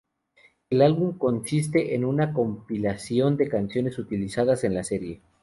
El 0.71 0.81
álbum 0.81 1.15
consiste 1.19 1.93
en 1.93 2.05
una 2.05 2.33
compilación 2.33 3.37
de 3.37 3.47
canciones 3.49 3.99
utilizadas 3.99 4.63
en 4.63 4.73
la 4.73 4.83
serie. 4.83 5.21